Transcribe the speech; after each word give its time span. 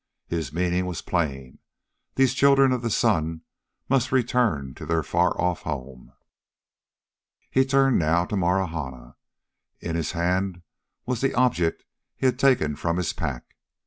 His 0.25 0.51
meaning 0.51 0.87
was 0.87 1.03
plain 1.03 1.59
these 2.15 2.33
children 2.33 2.71
of 2.71 2.81
the 2.81 2.89
sun 2.89 3.41
must 3.87 4.11
return 4.11 4.73
to 4.73 4.85
their 4.87 5.03
far 5.03 5.39
off 5.39 5.61
home. 5.61 6.11
He 7.51 7.65
turned 7.65 7.99
now 7.99 8.25
to 8.25 8.35
Marahna. 8.35 9.15
In 9.79 9.95
his 9.95 10.13
hand 10.13 10.63
was 11.05 11.21
the 11.21 11.35
object 11.35 11.85
he 12.15 12.25
had 12.25 12.39
taken 12.39 12.75
from 12.75 12.97
his 12.97 13.13
pack. 13.13 13.55